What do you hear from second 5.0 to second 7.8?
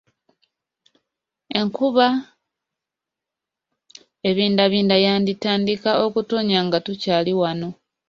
yantandika okutonnya nga tukyali wano.